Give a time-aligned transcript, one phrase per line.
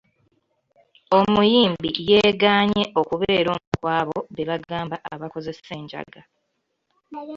[1.19, 6.21] Omuyimbi yegaanye okubeera omu ku abo be bagamba abakozesa enjaga.